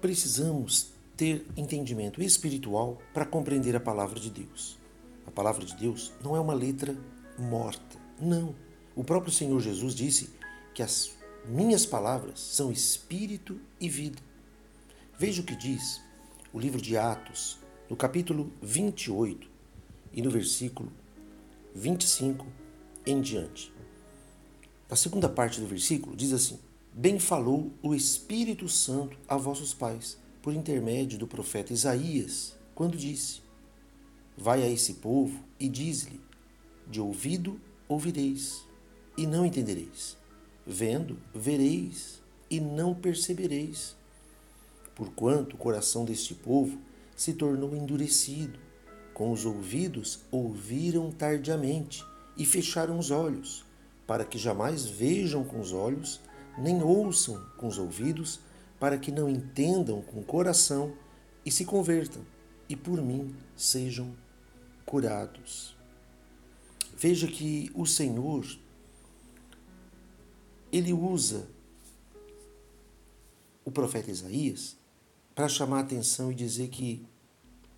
precisamos 0.00 0.92
ter 1.16 1.46
entendimento 1.56 2.22
espiritual 2.22 2.98
para 3.12 3.26
compreender 3.26 3.76
a 3.76 3.80
palavra 3.80 4.18
de 4.18 4.30
Deus. 4.30 4.78
A 5.26 5.30
palavra 5.30 5.64
de 5.64 5.76
Deus 5.76 6.12
não 6.22 6.34
é 6.34 6.40
uma 6.40 6.54
letra 6.54 6.96
morta. 7.38 7.98
Não. 8.20 8.54
O 8.96 9.04
próprio 9.04 9.32
Senhor 9.32 9.60
Jesus 9.60 9.94
disse 9.94 10.30
que 10.74 10.82
as 10.82 11.12
minhas 11.46 11.86
palavras 11.86 12.40
são 12.40 12.72
espírito 12.72 13.60
e 13.80 13.88
vida. 13.88 14.18
Veja 15.18 15.42
o 15.42 15.44
que 15.44 15.54
diz 15.54 16.00
o 16.52 16.58
livro 16.58 16.80
de 16.80 16.96
Atos, 16.96 17.58
no 17.88 17.96
capítulo 17.96 18.52
28 18.62 19.48
e 20.12 20.22
no 20.22 20.30
versículo 20.30 20.90
25 21.74 22.46
em 23.06 23.20
diante. 23.20 23.72
Na 24.88 24.96
segunda 24.96 25.28
parte 25.28 25.60
do 25.60 25.66
versículo 25.66 26.16
diz 26.16 26.32
assim: 26.32 26.58
Bem 26.92 27.20
falou 27.20 27.70
o 27.82 27.94
Espírito 27.94 28.68
Santo 28.68 29.16
a 29.28 29.36
vossos 29.36 29.72
pais, 29.72 30.18
por 30.42 30.52
intermédio 30.52 31.18
do 31.18 31.26
profeta 31.26 31.72
Isaías, 31.72 32.56
quando 32.74 32.96
disse: 32.96 33.42
Vai 34.36 34.62
a 34.62 34.68
esse 34.68 34.94
povo 34.94 35.38
e 35.58 35.68
diz-lhe: 35.68 36.20
De 36.88 37.00
ouvido 37.00 37.60
ouvireis, 37.88 38.64
e 39.16 39.24
não 39.24 39.46
entendereis. 39.46 40.16
Vendo, 40.66 41.16
vereis, 41.32 42.20
e 42.50 42.58
não 42.58 42.92
percebereis. 42.92 43.96
Porquanto 44.94 45.54
o 45.54 45.58
coração 45.58 46.04
deste 46.04 46.34
povo 46.34 46.76
se 47.14 47.32
tornou 47.34 47.76
endurecido, 47.76 48.58
com 49.14 49.30
os 49.30 49.44
ouvidos 49.44 50.20
ouviram 50.30 51.12
tardiamente 51.12 52.04
e 52.36 52.44
fecharam 52.44 52.98
os 52.98 53.10
olhos, 53.10 53.64
para 54.06 54.24
que 54.24 54.38
jamais 54.38 54.86
vejam 54.86 55.44
com 55.44 55.60
os 55.60 55.72
olhos, 55.72 56.20
nem 56.58 56.82
ouçam 56.82 57.44
com 57.56 57.66
os 57.66 57.78
ouvidos, 57.78 58.40
para 58.78 58.98
que 58.98 59.12
não 59.12 59.28
entendam 59.28 60.00
com 60.02 60.20
o 60.20 60.24
coração 60.24 60.94
e 61.44 61.50
se 61.50 61.64
convertam, 61.64 62.24
e 62.68 62.74
por 62.74 63.00
mim 63.02 63.34
sejam 63.54 64.14
curados. 64.86 65.76
Veja 66.96 67.26
que 67.26 67.70
o 67.74 67.86
Senhor, 67.86 68.46
ele 70.72 70.92
usa 70.92 71.48
o 73.64 73.70
profeta 73.70 74.10
Isaías 74.10 74.76
para 75.34 75.48
chamar 75.48 75.78
a 75.78 75.80
atenção 75.80 76.30
e 76.30 76.34
dizer 76.34 76.68
que 76.68 77.06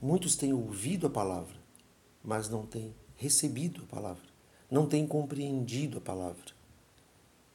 muitos 0.00 0.34
têm 0.36 0.52
ouvido 0.52 1.06
a 1.06 1.10
palavra, 1.10 1.56
mas 2.22 2.48
não 2.48 2.66
têm 2.66 2.94
recebido 3.16 3.82
a 3.82 3.86
palavra, 3.86 4.24
não 4.70 4.86
têm 4.86 5.06
compreendido 5.06 5.98
a 5.98 6.00
palavra, 6.00 6.52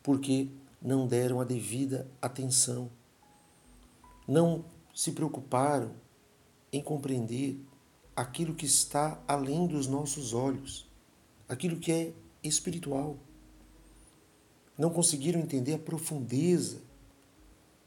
porque 0.01 0.49
não 0.81 1.07
deram 1.07 1.41
a 1.41 1.43
devida 1.43 2.09
atenção, 2.21 2.89
não 4.27 4.63
se 4.93 5.11
preocuparam 5.11 5.91
em 6.71 6.81
compreender 6.81 7.59
aquilo 8.15 8.53
que 8.53 8.65
está 8.65 9.21
além 9.27 9.67
dos 9.67 9.87
nossos 9.87 10.33
olhos, 10.33 10.87
aquilo 11.47 11.79
que 11.79 11.91
é 11.91 12.13
espiritual. 12.43 13.17
Não 14.77 14.89
conseguiram 14.89 15.39
entender 15.39 15.73
a 15.73 15.79
profundeza 15.79 16.81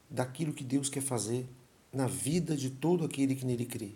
daquilo 0.09 0.53
que 0.53 0.63
Deus 0.63 0.89
quer 0.89 1.01
fazer 1.01 1.47
na 1.91 2.07
vida 2.07 2.55
de 2.55 2.69
todo 2.69 3.05
aquele 3.05 3.35
que 3.35 3.45
nele 3.45 3.65
crê. 3.65 3.93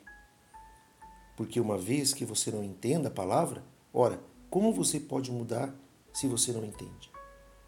Porque 1.36 1.60
uma 1.60 1.78
vez 1.78 2.14
que 2.14 2.26
você 2.26 2.50
não 2.50 2.64
entenda 2.64 3.10
a 3.10 3.12
palavra, 3.12 3.64
ora, 3.94 4.20
como 4.50 4.72
você 4.72 5.00
pode 5.00 5.32
mudar 5.32 5.76
se 6.14 6.28
você 6.28 6.52
não 6.52 6.64
entende? 6.64 7.12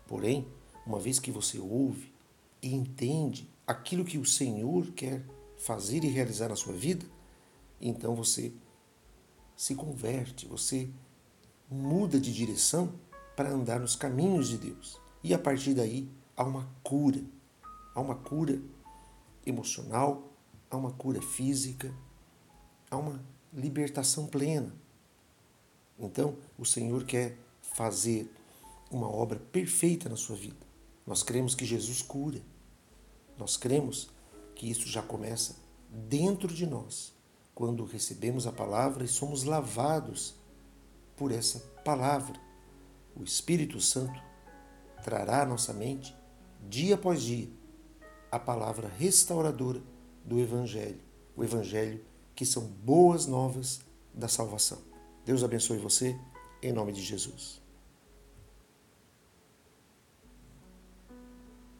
Porém, 0.07 0.47
uma 0.85 0.99
vez 0.99 1.19
que 1.19 1.31
você 1.31 1.59
ouve 1.59 2.13
e 2.61 2.73
entende 2.73 3.49
aquilo 3.65 4.03
que 4.03 4.17
o 4.17 4.25
Senhor 4.25 4.91
quer 4.91 5.23
fazer 5.57 6.03
e 6.03 6.07
realizar 6.07 6.49
na 6.49 6.55
sua 6.55 6.73
vida, 6.73 7.05
então 7.79 8.15
você 8.15 8.53
se 9.55 9.75
converte, 9.75 10.47
você 10.47 10.89
muda 11.69 12.19
de 12.19 12.33
direção 12.33 12.93
para 13.35 13.51
andar 13.51 13.79
nos 13.79 13.95
caminhos 13.95 14.49
de 14.49 14.57
Deus. 14.57 14.99
E 15.23 15.33
a 15.33 15.39
partir 15.39 15.73
daí 15.73 16.09
há 16.35 16.43
uma 16.43 16.67
cura, 16.83 17.21
há 17.93 17.99
uma 17.99 18.15
cura 18.15 18.61
emocional, 19.45 20.31
há 20.69 20.77
uma 20.77 20.91
cura 20.91 21.21
física, 21.21 21.93
há 22.89 22.97
uma 22.97 23.23
libertação 23.53 24.27
plena. 24.27 24.73
Então, 25.97 26.37
o 26.57 26.65
Senhor 26.65 27.03
quer 27.03 27.37
fazer 27.61 28.31
uma 28.89 29.09
obra 29.09 29.39
perfeita 29.51 30.07
na 30.07 30.15
sua 30.15 30.35
vida. 30.35 30.68
Nós 31.05 31.23
cremos 31.23 31.55
que 31.55 31.65
Jesus 31.65 32.01
cura. 32.01 32.41
Nós 33.37 33.57
cremos 33.57 34.09
que 34.55 34.69
isso 34.69 34.87
já 34.87 35.01
começa 35.01 35.55
dentro 35.89 36.53
de 36.53 36.67
nós, 36.67 37.13
quando 37.55 37.85
recebemos 37.85 38.45
a 38.45 38.51
palavra 38.51 39.03
e 39.03 39.07
somos 39.07 39.43
lavados 39.43 40.35
por 41.15 41.31
essa 41.31 41.59
palavra. 41.83 42.39
O 43.15 43.23
Espírito 43.23 43.79
Santo 43.81 44.21
trará 45.03 45.41
à 45.41 45.45
nossa 45.45 45.73
mente, 45.73 46.15
dia 46.69 46.95
após 46.95 47.21
dia, 47.21 47.49
a 48.31 48.39
palavra 48.39 48.87
restauradora 48.87 49.81
do 50.23 50.39
Evangelho. 50.39 51.01
O 51.35 51.43
Evangelho 51.43 52.03
que 52.35 52.45
são 52.45 52.63
boas 52.63 53.25
novas 53.25 53.81
da 54.13 54.27
salvação. 54.27 54.79
Deus 55.25 55.43
abençoe 55.43 55.77
você, 55.77 56.17
em 56.61 56.71
nome 56.71 56.93
de 56.93 57.01
Jesus. 57.01 57.61